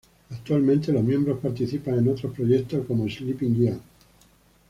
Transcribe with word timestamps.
Actualmente 0.31 0.91
los 0.91 1.03
miembros 1.03 1.37
participan 1.39 1.99
en 1.99 2.09
otros 2.09 2.33
proyectos 2.33 2.87
como 2.87 3.07
Sleeping 3.07 3.55
Giant. 3.55 3.83